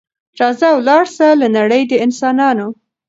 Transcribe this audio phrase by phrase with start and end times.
[0.39, 2.67] راځه ولاړ سه له نړۍ د انسانانو